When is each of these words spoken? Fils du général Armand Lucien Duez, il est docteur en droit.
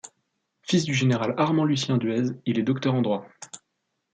Fils 0.63 0.83
du 0.83 0.95
général 0.95 1.35
Armand 1.37 1.63
Lucien 1.63 1.97
Duez, 1.99 2.23
il 2.47 2.57
est 2.57 2.63
docteur 2.63 2.95
en 2.95 3.03
droit. 3.03 3.27